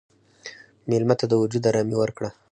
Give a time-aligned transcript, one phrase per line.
[0.89, 2.29] مېلمه ته د وجود ارامي ورکړه.